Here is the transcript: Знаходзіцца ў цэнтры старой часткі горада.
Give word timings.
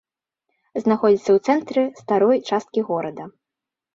Знаходзіцца 0.83 1.31
ў 1.33 1.39
цэнтры 1.51 1.83
старой 2.01 2.39
часткі 2.49 2.81
горада. 2.91 3.23